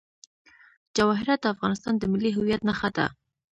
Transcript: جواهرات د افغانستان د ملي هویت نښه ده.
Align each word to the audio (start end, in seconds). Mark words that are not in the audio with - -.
جواهرات 0.97 1.39
د 1.41 1.45
افغانستان 1.55 1.93
د 1.97 2.03
ملي 2.11 2.31
هویت 2.37 2.61
نښه 2.67 2.89
ده. 2.97 3.05